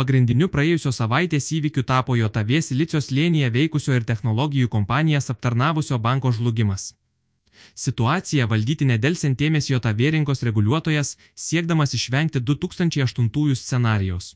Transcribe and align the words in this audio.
Pagrindiniu 0.00 0.46
praėjusios 0.48 0.96
savaitės 0.96 1.50
įvykiu 1.52 1.82
tapo 1.84 2.14
JAV 2.16 2.54
Silicijos 2.64 3.10
lėnyje 3.12 3.50
veikusio 3.52 3.92
ir 3.98 4.06
technologijų 4.08 4.70
kompanijas 4.72 5.28
aptarnavusio 5.34 5.98
banko 6.06 6.30
žlugimas. 6.32 6.94
Situaciją 7.82 8.46
valdyti 8.48 8.88
nedelsiant 8.88 9.42
ėmėsi 9.48 9.74
JAV 9.74 10.00
rinkos 10.14 10.40
reguliuotojas, 10.48 11.18
siekdamas 11.34 11.92
išvengti 11.98 12.40
2008 12.40 13.60
scenarijaus. 13.60 14.30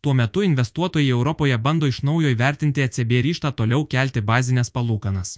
Tuo 0.00 0.14
metu 0.14 0.46
investuotojai 0.48 1.12
Europoje 1.12 1.58
bando 1.58 1.90
iš 1.92 2.00
naujo 2.08 2.32
įvertinti 2.32 2.80
ECB 2.86 3.20
ryštą 3.28 3.52
toliau 3.60 3.84
kelti 3.84 4.24
bazinės 4.32 4.72
palūkanas. 4.72 5.36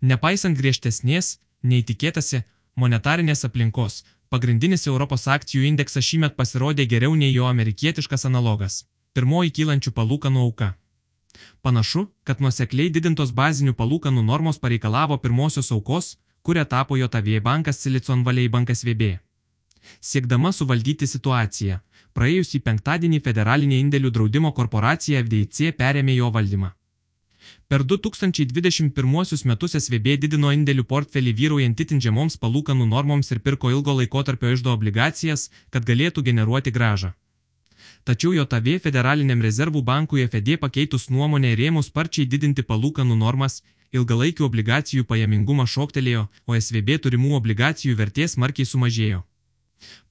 Nepaisant 0.00 0.56
griežtesnės, 0.56 1.34
neįtikėtasi, 1.62 2.46
monetarinės 2.80 3.44
aplinkos, 3.44 4.04
Pagrindinis 4.32 4.86
Europos 4.86 5.26
akcijų 5.28 5.66
indeksas 5.68 6.04
šįmet 6.04 6.36
pasirodė 6.36 6.86
geriau 6.88 7.14
nei 7.14 7.32
jo 7.34 7.46
amerikietiškas 7.46 8.26
analogas- 8.30 8.84
pirmoji 9.14 9.50
kylančių 9.58 9.90
palūkanų 9.98 10.40
auka. 10.46 10.74
Panašu, 11.62 12.08
kad 12.24 12.40
nusekliai 12.40 12.90
didintos 12.90 13.32
bazinių 13.32 13.74
palūkanų 13.80 14.22
normos 14.24 14.58
pareikalavo 14.58 15.18
pirmosios 15.18 15.70
aukos, 15.72 16.16
kuria 16.42 16.64
tapo 16.64 16.96
JAV 16.96 17.40
bankas 17.42 17.80
Silicon 17.82 18.24
Valley 18.24 18.48
bankas 18.48 18.84
VB. 18.84 19.18
Siekdama 20.00 20.52
suvaldyti 20.52 21.06
situaciją, 21.06 21.80
praėjusį 22.16 22.60
penktadienį 22.68 23.20
federalinė 23.20 23.80
indėlių 23.84 24.10
draudimo 24.10 24.52
korporacija 24.52 25.22
FDIC 25.24 25.72
perėmė 25.80 26.16
jo 26.16 26.30
valdymą. 26.30 26.72
Per 27.68 27.82
2021 27.82 29.44
metus 29.48 29.72
SVB 29.78 30.18
didino 30.20 30.50
indėlių 30.52 30.84
portfelį 30.84 31.32
vyraujant 31.38 31.78
itin 31.80 32.00
žemoms 32.06 32.36
palūkanų 32.42 32.86
normoms 32.90 33.32
ir 33.32 33.40
pirko 33.40 33.70
ilgo 33.72 33.94
laikotarpio 34.00 34.52
išdo 34.52 34.74
obligacijas, 34.76 35.48
kad 35.70 35.86
galėtų 35.88 36.26
generuoti 36.28 36.70
gražą. 36.70 37.14
Tačiau 38.04 38.34
JAV 38.36 38.68
federaliniam 38.84 39.40
rezervų 39.40 39.80
bankui 39.82 40.26
FED 40.28 40.58
pakeitus 40.60 41.08
nuomonę 41.08 41.54
ir 41.54 41.62
ėmus 41.70 41.88
sparčiai 41.88 42.28
didinti 42.28 42.62
palūkanų 42.62 43.16
normas, 43.16 43.62
ilgalaikių 43.96 44.44
obligacijų 44.44 45.08
pajamingumas 45.08 45.72
šoktelėjo, 45.72 46.28
o 46.46 46.56
SVB 46.60 46.98
turimų 47.06 47.32
obligacijų 47.40 47.96
vertės 47.96 48.36
smarkiai 48.36 48.68
sumažėjo. 48.68 49.22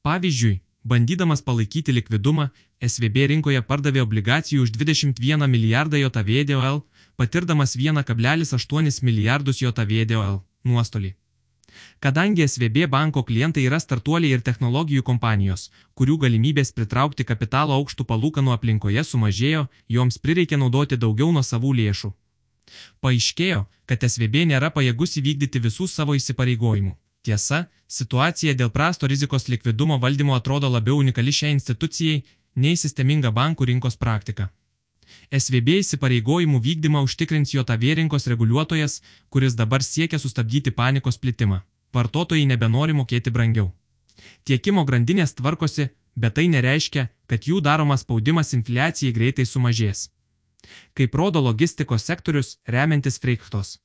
Pavyzdžiui, 0.01 0.61
bandydamas 0.83 1.45
palaikyti 1.45 1.93
likvidumą, 1.93 2.49
SVB 2.81 3.27
rinkoje 3.31 3.61
pardavė 3.61 4.01
obligacijų 4.03 4.65
už 4.65 4.73
21 4.73 5.45
milijardą 5.47 6.01
JAV 6.01 6.31
DOL, 6.49 6.81
patirdamas 7.15 7.75
1,8 7.75 9.03
milijardus 9.03 9.61
JVDOL 9.61 10.41
nuostolį. 10.63 11.13
Kadangi 11.99 12.47
SVB 12.47 12.87
banko 12.89 13.23
klientai 13.23 13.63
yra 13.67 13.79
startuoliai 13.79 14.35
ir 14.37 14.41
technologijų 14.45 15.03
kompanijos, 15.09 15.69
kurių 15.97 16.17
galimybės 16.25 16.73
pritraukti 16.77 17.25
kapitalo 17.25 17.77
aukštų 17.79 18.05
palūkanų 18.09 18.53
aplinkoje 18.55 19.03
sumažėjo, 19.09 19.67
joms 19.87 20.19
prireikė 20.25 20.59
naudoti 20.61 20.99
daugiau 21.05 21.31
nuo 21.31 21.43
savų 21.43 21.73
lėšų. 21.79 22.11
Paaiškėjo, 23.01 23.63
kad 23.85 24.05
SVB 24.07 24.45
nėra 24.51 24.69
pajėgus 24.75 25.17
įvykdyti 25.21 25.61
visų 25.63 25.87
savo 25.87 26.15
įsipareigojimų. 26.19 26.93
Tiesa, 27.23 27.67
situacija 27.87 28.53
dėl 28.59 28.69
prasto 28.69 29.07
rizikos 29.07 29.47
likvidumo 29.47 29.97
valdymo 29.99 30.35
atrodo 30.35 30.69
labiau 30.69 30.97
unikali 30.99 31.31
šiai 31.31 31.53
institucijai 31.55 32.23
nei 32.55 32.75
sisteminga 32.79 33.31
bankų 33.31 33.69
rinkos 33.71 33.97
praktika. 33.97 34.49
SVB 35.33 35.79
įsipareigojimų 35.81 36.59
vykdymą 36.61 36.99
užtikrins 37.07 37.55
JAV 37.55 37.83
rinkos 37.97 38.27
reguliuotojas, 38.29 38.99
kuris 39.33 39.55
dabar 39.57 39.81
siekia 39.81 40.19
sustabdyti 40.21 40.69
panikos 40.71 41.17
plitimą. 41.17 41.63
Vartotojai 41.93 42.45
nebenori 42.45 42.93
mokėti 42.93 43.33
brangiau. 43.33 43.71
Tiekimo 44.45 44.83
grandinės 44.85 45.33
tvarkosi, 45.33 45.87
bet 46.15 46.35
tai 46.37 46.45
nereiškia, 46.53 47.07
kad 47.25 47.47
jų 47.49 47.61
daromas 47.65 48.03
spaudimas 48.05 48.53
infliacijai 48.53 49.15
greitai 49.15 49.45
sumažės. 49.49 50.11
Kaip 50.93 51.17
rodo 51.17 51.41
logistikos 51.41 52.05
sektorius, 52.05 52.59
remiantis 52.67 53.17
Freiktos. 53.17 53.79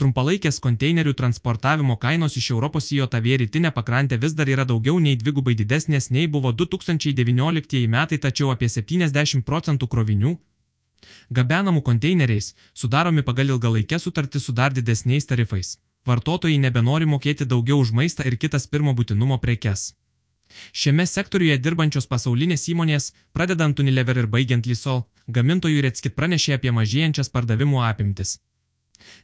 Trumpalaikės 0.00 0.62
konteinerių 0.64 1.12
transportavimo 1.20 1.98
kainos 2.00 2.38
iš 2.40 2.50
Europos 2.56 2.88
į 2.92 3.02
JAV 3.02 3.28
rytinę 3.44 3.74
pakrantę 3.76 4.16
vis 4.24 4.32
dar 4.32 4.48
yra 4.48 4.64
daugiau 4.64 4.96
nei 4.96 5.20
dvigubai 5.20 5.54
didesnės 5.60 6.10
nei 6.10 6.26
buvo 6.26 6.56
2019 6.56 7.86
metai, 7.98 8.18
tačiau 8.18 8.50
apie 8.56 8.72
70 8.78 9.44
procentų 9.44 9.92
krovinių 9.92 10.36
gabenamų 11.38 11.82
konteineriais 11.88 12.52
sudaromi 12.82 13.22
pagal 13.22 13.54
ilgalaikę 13.54 13.98
sutartį 13.98 14.40
su 14.40 14.52
dar 14.52 14.72
didesniais 14.76 15.26
tarifais. 15.26 15.76
Vartotojai 16.06 16.58
nebenori 16.60 17.06
mokėti 17.08 17.46
daugiau 17.48 17.80
už 17.80 17.92
maistą 17.98 18.26
ir 18.28 18.36
kitas 18.36 18.66
pirmo 18.66 18.92
būtinumo 18.98 19.38
prekes. 19.44 19.92
Šiame 20.72 21.06
sektoriuje 21.08 21.56
dirbančios 21.66 22.06
pasaulinės 22.10 22.66
įmonės, 22.72 23.12
pradedant 23.32 23.80
Unilever 23.80 24.20
ir 24.22 24.28
baigiant 24.34 24.66
Lysol, 24.68 25.04
gamintojų 25.38 25.86
Retskit 25.86 26.14
pranešė 26.18 26.58
apie 26.58 26.74
mažėjančias 26.78 27.32
pardavimų 27.36 27.80
apimtis. 27.88 28.36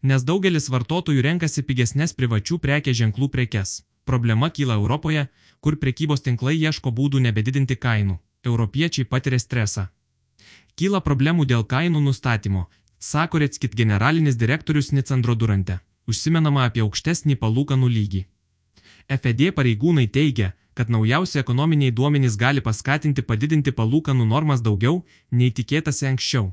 Nes 0.02 0.24
daugelis 0.24 0.70
vartotojų 0.72 1.22
renkasi 1.28 1.62
pigesnės 1.68 2.16
privačių 2.16 2.58
prekės 2.64 2.98
ženklų 3.02 3.28
prekes. 3.36 3.76
Problema 4.08 4.50
kyla 4.50 4.80
Europoje, 4.80 5.28
kur 5.60 5.76
prekybos 5.76 6.24
tinklai 6.26 6.56
ieško 6.56 6.90
būdų 6.90 7.20
nebedidinti 7.28 7.76
kainų. 7.76 8.18
Europiečiai 8.44 9.04
patiria 9.04 9.38
stresą. 9.38 9.90
Kyla 10.80 11.02
problemų 11.04 11.44
dėl 11.44 11.60
kainų 11.68 12.00
nustatymo, 12.00 12.62
sako 13.06 13.38
Retskit 13.42 13.74
generalinis 13.76 14.38
direktorius 14.40 14.86
Nicandro 14.96 15.34
Durante. 15.36 15.76
Užsimenama 16.08 16.64
apie 16.64 16.80
aukštesnį 16.80 17.36
palūkanų 17.42 17.88
lygį. 17.96 18.22
FED 19.12 19.52
pareigūnai 19.58 20.06
teigia, 20.08 20.56
kad 20.72 20.88
naujausi 20.94 21.36
ekonominiai 21.42 21.92
duomenys 21.92 22.40
gali 22.40 22.64
paskatinti 22.64 23.20
padidinti 23.20 23.76
palūkanų 23.80 24.24
normas 24.30 24.64
daugiau, 24.64 25.04
nei 25.30 25.50
tikėtasi 25.58 26.08
anksčiau. 26.12 26.46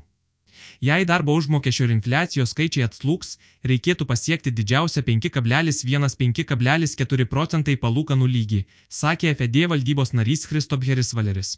Jei 0.84 1.02
darbo 1.08 1.32
užmokesčio 1.38 1.84
ir 1.86 1.92
infliacijos 1.94 2.50
skaičiai 2.52 2.84
atslūks, 2.84 3.28
reikėtų 3.64 4.04
pasiekti 4.12 4.52
didžiausią 4.58 5.00
5,1-5,4 5.08 7.24
procentai 7.32 7.80
palūkanų 7.86 8.26
lygį, 8.36 8.60
sakė 9.00 9.32
FED 9.40 9.56
valdybos 9.72 10.12
narys 10.12 10.44
Kristobheris 10.52 11.16
Valeris. 11.16 11.50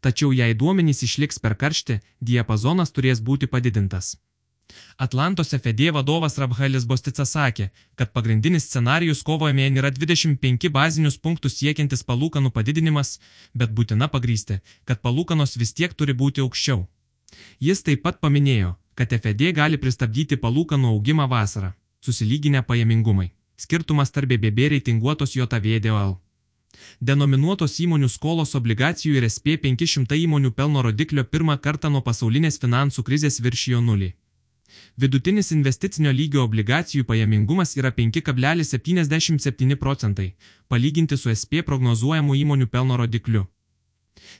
Tačiau 0.00 0.32
jei 0.32 0.54
duomenys 0.54 1.02
išliks 1.06 1.40
per 1.42 1.56
karštį, 1.60 2.00
diapazonas 2.20 2.94
turės 2.94 3.20
būti 3.20 3.50
padidintas. 3.50 4.14
Atlantos 4.96 5.50
FED 5.62 5.90
vadovas 5.92 6.38
Rabhalis 6.38 6.86
Bostica 6.86 7.24
sakė, 7.26 7.68
kad 7.98 8.12
pagrindinis 8.16 8.66
scenarius 8.68 9.22
kovo 9.22 9.50
mėnesį 9.58 9.82
yra 9.82 9.90
25 9.96 10.70
bazinius 10.76 11.18
punktus 11.18 11.58
siekiantis 11.60 12.04
palūkanų 12.08 12.50
padidinimas, 12.50 13.18
bet 13.54 13.74
būtina 13.76 14.08
pagrysti, 14.08 14.60
kad 14.84 15.02
palūkanos 15.02 15.56
vis 15.60 15.74
tiek 15.74 15.94
turi 15.94 16.14
būti 16.14 16.44
aukščiau. 16.46 16.86
Jis 17.60 17.82
taip 17.86 18.02
pat 18.06 18.20
paminėjo, 18.24 18.74
kad 18.94 19.12
FED 19.12 19.52
gali 19.58 19.78
pristabdyti 19.78 20.40
palūkanų 20.40 20.92
augimą 20.94 21.28
vasarą, 21.30 21.74
susilyginę 22.00 22.62
pajamingumai. 22.62 23.32
Skirtumas 23.56 24.10
tarp 24.10 24.28
BBB 24.30 24.70
reitinguotos 24.74 25.36
JVDOL. 25.36 26.16
Denominuotos 27.00 27.80
įmonių 27.84 28.08
skolos 28.08 28.54
obligacijų 28.58 29.14
ir 29.20 29.24
SP 29.30 29.46
500 29.62 30.18
įmonių 30.24 30.50
pelno 30.58 30.82
rodiklio 30.86 31.24
pirmą 31.24 31.56
kartą 31.66 31.90
nuo 31.90 32.02
pasaulinės 32.08 32.60
finansų 32.62 33.00
krizės 33.08 33.40
viršijo 33.46 33.80
nulį. 33.80 34.10
Vidutinis 34.98 35.52
investicinio 35.54 36.12
lygio 36.12 36.42
obligacijų 36.44 37.04
pajamingumas 37.04 37.76
yra 37.78 37.90
5,77 37.94 39.76
procentai, 39.76 40.34
palyginti 40.68 41.16
su 41.16 41.28
SP 41.40 41.52
prognozuojamų 41.66 42.32
įmonių 42.44 42.66
pelno 42.70 42.96
rodikliu 42.98 43.46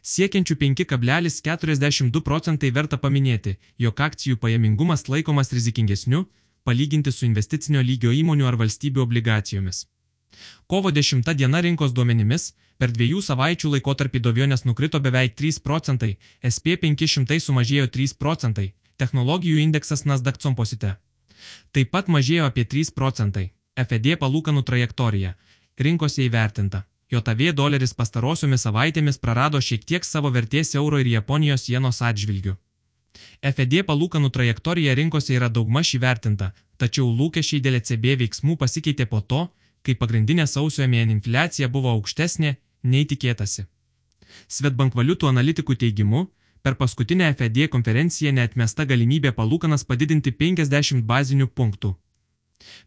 siekiančių 0.03 0.55
5,42 0.61 2.23
procentai 2.29 2.71
verta 2.79 2.99
paminėti, 3.01 3.57
jog 3.79 4.01
akcijų 4.09 4.37
pajamingumas 4.45 5.09
laikomas 5.09 5.53
rizikingesniu, 5.57 6.25
palyginti 6.65 7.13
su 7.13 7.27
investicinio 7.27 7.83
lygio 7.83 8.13
įmonių 8.13 8.49
ar 8.49 8.61
valstybių 8.61 9.05
obligacijomis. 9.05 9.85
Kovo 10.67 10.91
10 10.91 11.35
diena 11.35 11.61
rinkos 11.61 11.93
duomenimis 11.93 12.53
per 12.79 12.93
dviejų 12.93 13.21
savaičių 13.23 13.73
laikotarpį 13.77 14.21
dovionės 14.21 14.65
nukrito 14.65 15.01
beveik 15.01 15.37
3 15.41 15.61
procentai, 15.65 16.17
SP 16.55 16.77
500 16.83 17.41
sumažėjo 17.41 17.91
3 17.97 18.17
procentai, 18.19 18.73
technologijų 18.97 19.61
indeksas 19.67 20.05
Nasdaq 20.05 20.41
composite. 20.43 20.97
Taip 21.73 21.91
pat 21.91 22.09
mažėjo 22.09 22.49
apie 22.49 22.65
3 22.65 22.91
procentai, 22.97 23.53
FED 23.77 24.17
palūkanų 24.23 24.63
trajektorija, 24.63 25.35
rinkose 25.79 26.27
įvertinta. 26.27 26.85
JAV 27.13 27.53
doleris 27.55 27.93
pastarosiomis 27.95 28.65
savaitėmis 28.67 29.19
prarado 29.23 29.61
šiek 29.61 29.85
tiek 29.85 30.05
savo 30.05 30.31
vertės 30.35 30.75
euro 30.75 30.99
ir 30.99 31.11
Japonijos 31.13 31.69
jenos 31.69 32.01
atžvilgių. 32.03 32.55
FED 33.45 33.83
palūkanų 33.87 34.31
trajektorija 34.35 34.95
rinkose 34.99 35.35
yra 35.37 35.49
daugmaž 35.49 35.95
įvertinta, 35.99 36.53
tačiau 36.81 37.07
lūkesčiai 37.19 37.61
dėl 37.63 37.79
ECB 37.79 38.17
veiksmų 38.23 38.57
pasikeitė 38.63 39.07
po 39.11 39.21
to, 39.21 39.43
kai 39.87 39.95
pagrindinė 40.01 40.47
sausio 40.51 40.87
mėnesio 40.89 41.19
infliacija 41.19 41.69
buvo 41.69 41.93
aukštesnė 41.97 42.55
nei 42.93 43.09
tikėtasi. 43.11 43.67
Svetbank 44.49 44.97
valiutų 44.99 45.29
analitikų 45.31 45.77
teigimu, 45.83 46.27
per 46.63 46.79
paskutinę 46.81 47.29
FED 47.39 47.69
konferenciją 47.75 48.33
neatmesta 48.33 48.87
galimybė 48.89 49.35
palūkanas 49.37 49.85
padidinti 49.85 50.33
50 50.33 51.05
bazinių 51.11 51.51
punktų. 51.61 51.95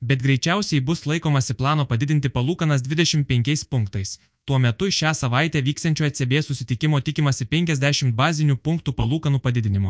Bet 0.02 0.24
greičiausiai 0.26 0.82
bus 0.82 1.06
laikomasi 1.06 1.54
plano 1.54 1.86
padidinti 1.86 2.32
palūkanas 2.34 2.82
25 2.82 3.68
punktais, 3.70 4.18
Tuo 4.48 4.60
metu 4.64 4.88
šią 4.88 5.12
savaitę 5.14 5.60
vyksiančio 5.62 6.06
ECB 6.08 6.38
susitikimo 6.42 7.02
tikimasi 7.04 7.46
50 7.52 8.14
bazinių 8.16 8.56
punktų 8.56 8.94
palūkanų 8.96 9.42
padidinimo. 9.44 9.90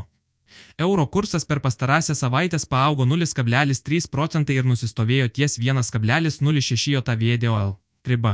Euro 0.78 1.06
kursas 1.06 1.46
per 1.46 1.62
pastarąsią 1.62 2.16
savaitę 2.16 2.58
paaugo 2.70 3.06
0,3 3.06 4.08
procentai 4.08 4.56
ir 4.56 4.66
nusistovėjo 4.66 5.30
ties 5.30 5.60
1,06 5.60 6.88
JVDOL 6.94 7.76
riba. 8.06 8.34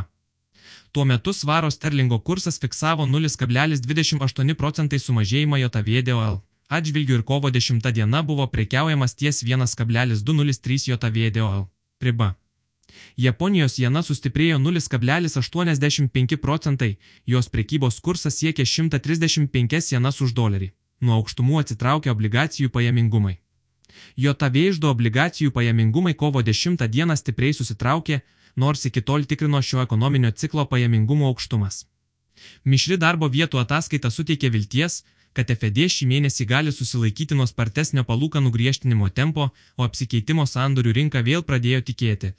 Tuo 0.92 1.06
metu 1.06 1.34
svaro 1.34 1.72
sterlingo 1.72 2.20
kursas 2.20 2.60
fiksavo 2.60 3.06
0,28 3.06 4.54
procentai 4.54 5.00
sumažėjimą 5.00 5.58
JVDOL. 5.64 6.42
Atžvilgių 6.70 7.18
ir 7.20 7.24
kovo 7.24 7.50
10 7.50 7.92
diena 7.92 8.22
buvo 8.24 8.48
prekiaujamas 8.48 9.16
ties 9.16 9.44
1,203 9.44 10.88
JVDOL 10.90 11.68
riba. 12.02 12.36
Japonijos 13.18 13.80
jena 13.80 14.02
sustiprėjo 14.04 14.60
0,85 14.62 16.38
procentai, 16.38 16.98
jos 17.26 17.50
prekybos 17.50 18.00
kursas 18.02 18.38
siekia 18.38 18.66
135 18.66 19.94
jenas 19.94 20.22
už 20.22 20.34
dolerį. 20.34 20.72
Nuo 21.04 21.20
aukštumų 21.20 21.60
atsitraukia 21.60 22.14
obligacijų 22.16 22.72
pajamingumai. 22.76 23.38
JAV 24.18 24.60
išdo 24.60 24.92
obligacijų 24.96 25.52
pajamingumai 25.52 26.14
kovo 26.14 26.42
10 26.42 26.86
dieną 26.96 27.18
stipriai 27.20 27.56
susitraukė, 27.58 28.22
nors 28.56 28.86
iki 28.90 29.02
tol 29.02 29.26
tikrino 29.26 29.62
šio 29.62 29.82
ekonominio 29.84 30.32
ciklo 30.32 30.66
pajamingumo 30.66 31.28
aukštumas. 31.32 31.84
Mišri 32.64 32.98
darbo 32.98 33.28
vietų 33.36 33.60
ataskaita 33.62 34.10
suteikė 34.10 34.50
vilties, 34.56 35.04
kad 35.34 35.50
FED 35.50 35.84
šį 35.96 36.08
mėnesį 36.12 36.48
gali 36.50 36.72
susilaikyti 36.72 37.36
nuo 37.38 37.48
spartesnio 37.50 38.06
palūkanų 38.10 38.54
griežtinimo 38.56 39.10
tempo, 39.10 39.50
o 39.78 39.86
apsikeitimo 39.88 40.46
sandorių 40.46 40.94
rinka 41.00 41.24
vėl 41.26 41.44
pradėjo 41.44 41.82
tikėti, 41.90 42.34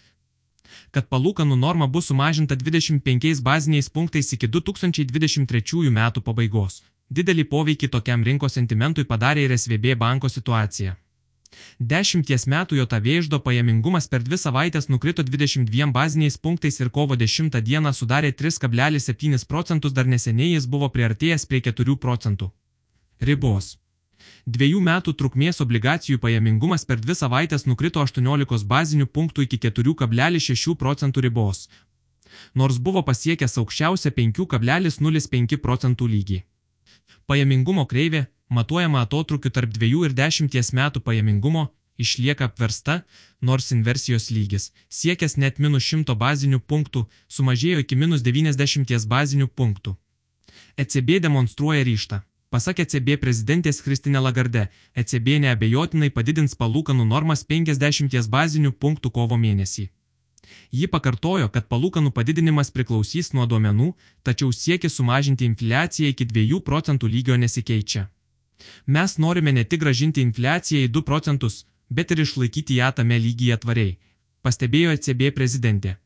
kad 0.94 1.11
palūkanų 1.11 1.58
norma 1.66 1.90
bus 1.90 2.11
sumažinta 2.11 2.56
25 2.56 3.43
baziniais 3.43 3.90
punktais 3.90 4.32
iki 4.37 4.50
2023 4.56 5.90
metų 6.00 6.22
pabaigos. 6.22 6.82
Didelį 7.11 7.45
poveikį 7.45 7.89
tokiam 7.89 8.23
rinkos 8.25 8.56
sentimentui 8.56 9.05
padarė 9.05 9.45
ir 9.45 9.56
SVB 9.59 9.97
banko 9.99 10.29
situacija. 10.29 10.97
Dešimties 11.79 12.47
metų 12.51 12.79
jo 12.81 12.87
tavėždo 12.87 13.39
pajamingumas 13.45 14.09
per 14.09 14.23
dvi 14.23 14.39
savaitės 14.41 14.89
nukrito 14.89 15.23
22 15.23 15.91
baziniais 15.93 16.37
punktais 16.39 16.81
ir 16.81 16.91
kovo 16.91 17.17
10 17.17 17.61
dieną 17.69 17.93
sudarė 17.93 18.33
3,7 18.33 19.47
procentus, 19.47 19.93
dar 19.93 20.06
neseniai 20.06 20.55
jis 20.55 20.67
buvo 20.67 20.89
priartėjęs 20.89 21.47
prie 21.47 21.61
4 21.61 21.97
procentų. 21.97 22.51
Ribos. 23.21 23.79
Dviejų 24.47 24.81
metų 24.81 25.15
trukmės 25.21 25.61
obligacijų 25.61 26.19
pajamingumas 26.19 26.85
per 26.85 27.00
dvi 27.00 27.15
savaitės 27.15 27.67
nukrito 27.67 28.00
18 28.00 28.65
bazinių 28.73 29.07
punktų 29.07 29.47
iki 29.47 29.59
4,6 29.69 30.75
procentų 30.81 31.27
ribos, 31.27 31.69
nors 32.55 32.79
buvo 32.79 33.03
pasiekęs 33.03 33.59
aukščiausią 33.62 34.11
5,05 34.19 35.61
procentų 35.69 36.11
lygį. 36.17 36.43
Pajamingumo 37.26 37.87
kreivė, 37.90 38.26
matuojama 38.49 39.02
atotrukiu 39.06 39.50
tarp 39.50 39.72
2 39.76 39.90
ir 40.08 40.14
10 40.19 40.72
metų 40.78 41.00
pajamingumo, 41.00 41.69
išlieka 41.99 42.49
apversta, 42.50 43.02
nors 43.40 43.72
inversijos 43.72 44.31
lygis, 44.31 44.72
siekęs 44.88 45.37
net 45.37 45.58
minus 45.58 45.87
100 45.90 46.16
bazinių 46.19 46.61
punktų, 46.61 47.06
sumažėjo 47.28 47.82
iki 47.84 47.96
minus 47.96 48.22
90 48.22 49.08
bazinių 49.08 49.49
punktų. 49.49 49.96
ECB 50.76 51.20
demonstruoja 51.22 51.84
ryštą. 51.87 52.22
Pasak 52.50 52.78
ECB 52.84 53.16
prezidentės 53.19 53.81
Kristinė 53.82 54.20
Lagarde, 54.22 54.69
ECB 54.94 55.40
neabejotinai 55.43 56.11
padidins 56.14 56.55
palūkanų 56.55 57.06
normas 57.11 57.43
50 57.43 58.28
bazinių 58.31 58.70
punktų 58.78 59.11
kovo 59.11 59.38
mėnesį. 59.38 59.88
Ji 60.73 60.88
pakartojo, 60.91 61.49
kad 61.49 61.69
palūkanų 61.70 62.11
padidinimas 62.17 62.70
priklausys 62.75 63.32
nuo 63.32 63.46
duomenų, 63.46 63.93
tačiau 64.23 64.52
siekis 64.52 64.99
sumažinti 64.99 65.46
infliaciją 65.49 66.12
iki 66.14 66.26
2 66.26 66.61
procentų 66.67 67.08
lygio 67.08 67.37
nesikeičia. 67.37 68.08
Mes 68.87 69.19
norime 69.19 69.52
ne 69.52 69.64
tik 69.64 69.81
gražinti 69.81 70.23
infliaciją 70.23 70.87
į 70.87 70.93
2 70.96 71.02
procentus, 71.02 71.64
bet 71.91 72.11
ir 72.11 72.25
išlaikyti 72.25 72.79
ją 72.81 72.93
tame 72.93 73.19
lygyje 73.19 73.56
tvariai, 73.64 73.99
pastebėjo 74.43 74.94
ECB 74.96 75.31
prezidentė. 75.37 75.96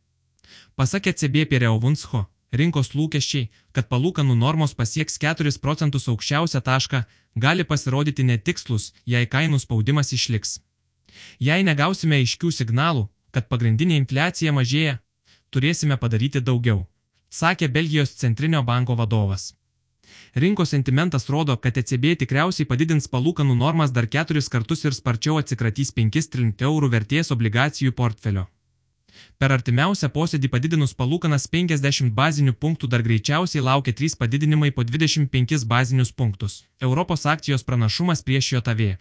Pasak 0.77 1.11
ECB 1.11 1.45
Pierre 1.51 1.69
Ovunsho, 1.69 2.27
rinkos 2.53 2.95
lūkesčiai, 2.95 3.49
kad 3.73 3.89
palūkanų 3.93 4.37
normos 4.39 4.75
pasieks 4.75 5.19
4 5.19 5.59
procentus 5.61 6.09
aukščiausią 6.09 6.61
tašką, 6.65 7.05
gali 7.37 7.65
pasirodyti 7.65 8.25
netikslus, 8.25 8.93
jei 9.07 9.27
kainų 9.27 9.61
spaudimas 9.65 10.13
išliks. 10.13 10.61
Jei 11.41 11.65
negausime 11.65 12.21
aiškių 12.23 12.51
signalų, 12.53 13.09
kad 13.31 13.49
pagrindinė 13.49 13.97
infliacija 14.01 14.53
mažėja, 14.53 14.99
turėsime 15.51 15.97
padaryti 16.01 16.41
daugiau, 16.41 16.85
sakė 17.31 17.69
Belgijos 17.69 18.17
centrinio 18.21 18.63
banko 18.63 18.97
vadovas. 18.99 19.53
Rinkos 20.35 20.71
sentimentas 20.75 21.29
rodo, 21.29 21.57
kad 21.57 21.77
ECB 21.77 22.15
tikriausiai 22.23 22.69
padidins 22.69 23.09
palūkanų 23.13 23.57
normas 23.57 23.93
dar 23.93 24.07
keturis 24.07 24.49
kartus 24.49 24.85
ir 24.85 24.97
sparčiau 24.97 25.41
atsikratys 25.41 25.93
5 25.97 26.31
trilijonų 26.33 26.69
eurų 26.71 26.93
vertės 26.95 27.33
obligacijų 27.35 27.93
portfelio. 27.93 28.47
Per 29.39 29.53
artimiausią 29.55 30.09
posėdį 30.15 30.51
padidinus 30.53 30.95
palūkanas 30.99 31.47
50 31.51 32.13
bazinių 32.15 32.55
punktų 32.63 32.91
dar 32.93 33.03
greičiausiai 33.07 33.63
laukia 33.65 33.95
3 34.01 34.17
padidinimai 34.19 34.71
po 34.75 34.85
25 34.87 35.65
bazinius 35.73 36.13
punktus. 36.13 36.65
Europos 36.81 37.27
akcijos 37.27 37.65
pranašumas 37.65 38.23
prieš 38.23 38.53
JOTV. 38.53 38.97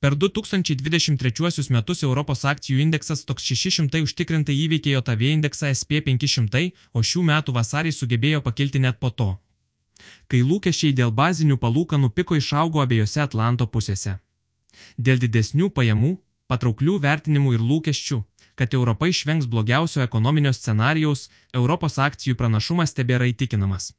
Per 0.00 0.14
2023 0.14 1.70
metus 1.74 2.02
Europos 2.02 2.44
akcijų 2.44 2.80
indeksas 2.84 3.24
toks 3.28 3.48
600 3.50 4.02
užtikrintai 4.06 4.56
įveikė 4.64 4.94
JOTV 4.94 5.24
indeksą 5.32 5.72
SP500, 5.74 6.70
o 6.92 7.02
šių 7.02 7.24
metų 7.30 7.54
vasarį 7.58 7.92
sugebėjo 7.92 8.40
pakilti 8.46 8.82
net 8.84 9.00
po 9.00 9.10
to. 9.10 9.28
Kai 10.30 10.40
lūkesčiai 10.46 10.94
dėl 10.94 11.10
bazinių 11.10 11.58
palūkanų 11.58 12.10
piko 12.14 12.38
išaugo 12.38 12.82
abiejose 12.84 13.22
Atlanto 13.24 13.66
pusėse. 13.66 14.18
Dėl 14.96 15.18
didesnių 15.18 15.70
pajamų, 15.74 16.16
patrauklių 16.48 16.98
vertinimų 17.04 17.54
ir 17.56 17.64
lūkesčių, 17.70 18.18
kad 18.58 18.74
Europa 18.74 19.06
išvengs 19.06 19.46
blogiausio 19.46 20.02
ekonominio 20.02 20.52
scenarijaus, 20.52 21.28
Europos 21.54 21.98
akcijų 21.98 22.38
pranašumas 22.38 22.94
tebėra 22.94 23.28
įtikinamas. 23.32 23.92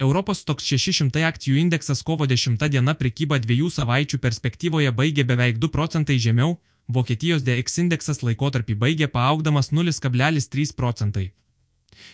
Europos 0.00 0.44
toks 0.48 0.66
600 0.70 1.24
akcijų 1.28 1.60
indeksas 1.60 2.02
kovo 2.02 2.26
10 2.26 2.68
diena 2.72 2.94
prekyba 2.94 3.38
dviejų 3.42 3.70
savaičių 3.70 4.18
perspektyvoje 4.18 4.92
baigė 4.92 5.24
beveik 5.24 5.58
2 5.62 5.72
procentai 5.76 6.18
žemiau, 6.18 6.58
Vokietijos 6.88 7.44
DX 7.46 7.78
indeksas 7.84 8.22
laikotarpį 8.26 8.74
baigė 8.74 9.08
paaugdamas 9.08 9.70
0,3 9.72 10.74
procentai. 10.76 11.32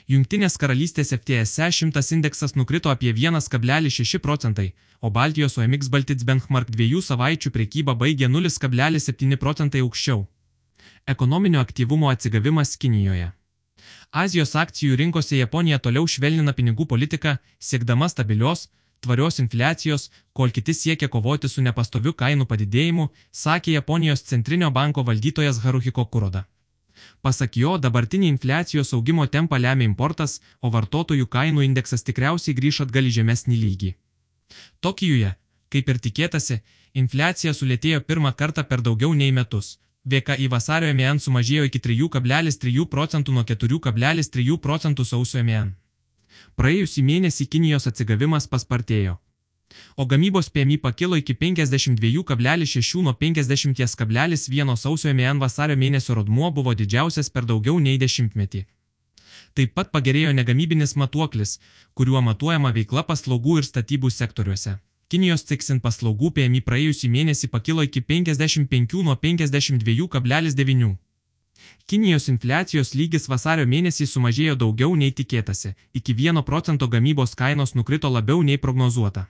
Jungtinės 0.09 0.59
karalystės 0.61 1.15
FTSE 1.17 1.71
100 1.73 2.03
indeksas 2.19 2.55
nukrito 2.55 2.93
apie 2.93 3.13
1,6 3.13 4.19
procentai, 4.19 4.73
o 5.01 5.11
Baltijos 5.11 5.57
OMX 5.59 5.89
Baltic 5.89 6.25
Benchmark 6.25 6.71
dviejų 6.75 7.01
savaičių 7.11 7.55
prekyba 7.55 7.95
baigė 7.95 8.29
0,7 8.29 9.37
procentai 9.37 9.87
aukščiau 9.87 10.27
ekonominio 11.09 11.61
aktyvumo 11.61 12.11
atsigavimas 12.11 12.77
Kinijoje. 12.77 13.33
Azijos 14.11 14.55
akcijų 14.57 14.97
rinkose 14.97 15.37
Japonija 15.37 15.79
toliau 15.79 16.07
švelnina 16.09 16.55
pinigų 16.57 16.87
politiką, 16.89 17.37
siekdama 17.61 18.09
stabilios, 18.09 18.69
tvarios 19.05 19.39
infliacijos, 19.39 20.09
kol 20.33 20.51
kiti 20.51 20.73
siekia 20.75 21.09
kovoti 21.09 21.49
su 21.49 21.61
nepastoviu 21.61 22.15
kainų 22.17 22.47
padidėjimu, 22.49 23.11
sakė 23.33 23.75
Japonijos 23.75 24.25
centrinio 24.25 24.71
banko 24.71 25.05
valdytojas 25.05 25.61
Haruhiko 25.61 26.07
Kuroda. 26.07 26.47
Pasak 27.21 27.57
jo, 27.57 27.77
dabartinį 27.79 28.29
infliacijos 28.33 28.95
augimo 28.95 29.27
tempą 29.27 29.59
lemia 29.61 29.85
importas, 29.85 30.41
o 30.63 30.71
vartotojų 30.71 31.27
kainų 31.27 31.67
indeksas 31.67 32.03
tikriausiai 32.03 32.57
grįž 32.57 32.81
atgal 32.87 33.05
į 33.05 33.13
žemesnį 33.19 33.59
lygį. 33.65 33.91
Tokijuje, 34.81 35.35
kaip 35.69 35.89
ir 35.89 36.01
tikėtasi, 36.01 36.63
infliacija 36.95 37.53
sulėtėjo 37.53 38.01
pirmą 38.09 38.33
kartą 38.33 38.65
per 38.65 38.81
daugiau 38.81 39.13
nei 39.13 39.37
metus 39.37 39.77
VKI 40.09 40.49
vasario 40.49 40.95
MEN 40.97 41.19
sumažėjo 41.21 41.67
iki 41.69 41.81
3,3 41.85 42.87
procentų 42.89 43.33
nuo 43.37 43.43
4,3 43.45 44.57
procentų 44.67 45.05
sausio 45.05 45.43
MEN. 45.45 45.75
Praėjusį 46.57 47.05
mėnesį 47.05 47.47
Kinijos 47.53 47.87
atsigavimas 47.91 48.49
paspartėjo. 48.49 49.19
O 50.01 50.07
gamybos 50.07 50.49
PMI 50.49 50.79
pakilo 50.79 51.17
iki 51.21 51.35
52,6 51.35 53.03
nuo 53.03 53.13
50,1 53.13 54.77
sausio 54.77 55.15
MEN 55.21 55.45
vasario 55.45 55.77
mėnesio 55.77 56.17
rodmuo 56.17 56.51
buvo 56.51 56.75
didžiausias 56.75 57.29
per 57.29 57.45
daugiau 57.45 57.77
nei 57.79 58.01
dešimtmetį. 58.01 58.65
Taip 59.55 59.75
pat 59.77 59.93
pagerėjo 59.93 60.33
negamybinis 60.33 60.97
matuoklis, 60.97 61.59
kuriuo 61.95 62.25
matuojama 62.25 62.73
veikla 62.73 63.05
paslaugų 63.05 63.61
ir 63.61 63.69
statybų 63.69 64.11
sektoriuose. 64.15 64.79
Kinijos 65.09 65.47
Cixin 65.49 65.79
paslaugų 65.81 66.29
PMI 66.37 66.59
praėjusį 66.67 67.09
mėnesį 67.09 67.49
pakilo 67.49 67.85
iki 67.87 68.03
55 68.05 68.99
nuo 69.07 69.15
52,9. 69.17 70.89
Kinijos 71.89 72.29
infliacijos 72.29 72.93
lygis 72.93 73.25
vasario 73.33 73.65
mėnesį 73.71 74.05
sumažėjo 74.11 74.59
daugiau 74.63 74.93
nei 75.01 75.15
tikėtasi, 75.21 75.73
iki 75.97 76.13
1 76.13 76.43
procento 76.51 76.91
gamybos 76.93 77.33
kainos 77.41 77.73
nukrito 77.75 78.13
labiau 78.13 78.45
nei 78.45 78.61
prognozuota. 78.61 79.25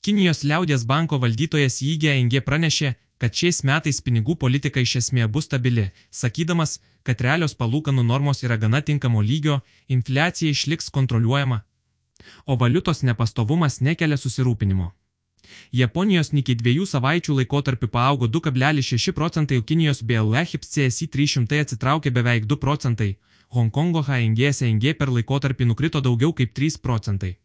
Kinijos 0.00 0.44
liaudės 0.46 0.86
banko 0.86 1.18
valdytojas 1.18 1.80
Įgė 1.82 2.14
Engė 2.14 2.44
pranešė, 2.46 2.94
kad 3.18 3.34
šiais 3.34 3.64
metais 3.66 3.98
pinigų 3.98 4.38
politika 4.38 4.78
iš 4.78 4.96
esmė 5.02 5.26
bus 5.26 5.50
stabili, 5.50 5.90
sakydamas, 6.22 6.78
kad 7.02 7.18
realios 7.18 7.58
palūkanų 7.58 8.06
normos 8.06 8.46
yra 8.46 8.62
gana 8.62 8.78
tinkamo 8.80 9.26
lygio, 9.26 9.62
infliacija 9.88 10.54
išliks 10.54 10.90
kontroliuojama, 10.94 11.64
o 12.46 12.56
valiutos 12.60 13.02
nepastovumas 13.02 13.80
nekelia 13.80 14.16
susirūpinimo. 14.20 14.92
Japonijos 15.72 16.32
Nikkei 16.32 16.56
dviejų 16.60 16.86
savaičių 16.88 17.36
laikotarpiu 17.40 17.88
paaugo 17.88 18.26
2,6 18.26 19.12
procentai, 19.12 19.60
Kinijos 19.62 20.02
BLE 20.02 20.44
HIPS 20.50 20.70
CSI 20.74 21.08
300 21.16 21.60
atsitraukė 21.64 22.10
beveik 22.10 22.46
2 22.52 22.60
procentai, 22.60 23.10
Hongkongo 23.54 24.02
HNG 24.02 24.52
SNG 24.52 24.94
per 24.98 25.12
laikotarpį 25.14 25.68
nukrito 25.70 26.00
daugiau 26.00 26.32
kaip 26.32 26.54
3 26.58 26.80
procentai. 26.82 27.36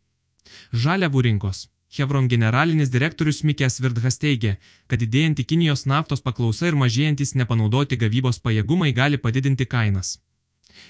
Žaliavų 0.74 1.21
rinkos. 1.27 1.67
Chevron 1.89 2.27
generalinis 2.29 2.91
direktorius 2.93 3.41
Mikės 3.43 3.79
Virdhas 3.81 4.19
teigia, 4.21 4.57
kad 4.88 5.01
didėjanti 5.01 5.45
Kinijos 5.51 5.88
naftos 5.89 6.21
paklausa 6.21 6.69
ir 6.69 6.77
mažėjantis 6.77 7.33
nepanaudoti 7.41 7.98
gavybos 7.98 8.38
pajėgumai 8.45 8.91
gali 8.93 9.17
padidinti 9.17 9.65
kainas. 9.65 10.19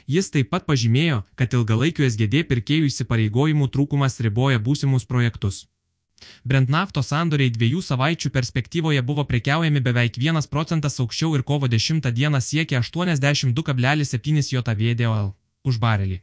Jis 0.08 0.31
taip 0.34 0.50
pat 0.53 0.65
pažymėjo, 0.69 1.24
kad 1.39 1.53
ilgalaikių 1.53 2.08
SGD 2.10 2.46
pirkėjų 2.51 2.88
įsipareigojimų 2.91 3.67
trūkumas 3.74 4.19
riboja 4.25 4.62
būsimus 4.62 5.05
projektus. 5.10 5.67
Brent 6.43 6.72
naftos 6.74 7.12
sandoriai 7.13 7.51
dviejų 7.55 7.81
savaičių 7.86 8.31
perspektyvoje 8.36 9.03
buvo 9.10 9.24
prekiaujami 9.27 9.81
beveik 9.84 10.17
1 10.19 10.50
procentas 10.51 11.00
aukščiau 11.03 11.36
ir 11.38 11.43
kovo 11.51 11.69
10 11.72 12.10
dieną 12.12 12.41
siekė 12.43 12.81
82,7 12.81 14.51
JVDOL 14.55 15.31
už 15.63 15.79
barelį. 15.79 16.19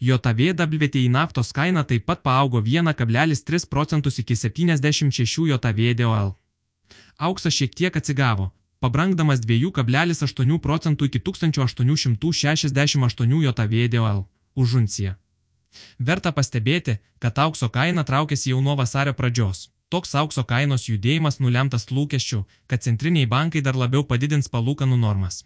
JVWTI 0.00 1.08
naftos 1.12 1.52
kaina 1.52 1.84
taip 1.84 2.06
pat 2.08 2.22
paaugo 2.22 2.60
1,3 2.60 3.68
procentus 3.68 4.18
iki 4.18 4.36
76 4.36 5.48
JVDOL. 5.52 6.34
Auksas 7.16 7.56
šiek 7.56 7.74
tiek 7.74 7.96
atsigavo, 7.96 8.50
pabrangdamas 8.86 9.42
2,8 9.42 10.62
procentų 10.62 11.10
iki 11.10 11.18
1868 11.28 13.42
JVDOL 13.42 14.18
už 14.54 14.74
unciją. 14.80 15.12
Verta 15.98 16.32
pastebėti, 16.32 16.98
kad 17.18 17.38
aukso 17.38 17.68
kaina 17.68 18.04
traukėsi 18.10 18.50
jau 18.52 18.60
nuo 18.62 18.76
vasario 18.78 19.14
pradžios. 19.18 19.70
Toks 19.90 20.14
aukso 20.20 20.44
kainos 20.52 20.86
judėjimas 20.90 21.40
nulemtas 21.42 21.90
lūkesčių, 21.90 22.40
kad 22.66 22.82
centriniai 22.86 23.26
bankai 23.26 23.60
dar 23.66 23.76
labiau 23.82 24.02
padidins 24.12 24.48
palūkanų 24.54 24.96
normas. 25.02 25.44